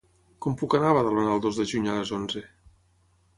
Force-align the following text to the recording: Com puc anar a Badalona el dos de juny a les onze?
Com 0.45 0.53
puc 0.61 0.75
anar 0.77 0.87
a 0.91 0.95
Badalona 0.99 1.35
el 1.35 1.43
dos 1.43 1.59
de 1.61 1.67
juny 1.73 1.91
a 1.93 1.99
les 1.99 2.15
onze? 2.19 2.43